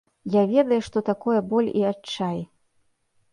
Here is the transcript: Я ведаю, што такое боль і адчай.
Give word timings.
Я 0.35 0.43
ведаю, 0.53 0.79
што 0.87 1.03
такое 1.09 1.35
боль 1.51 1.69
і 1.83 1.85
адчай. 1.91 2.39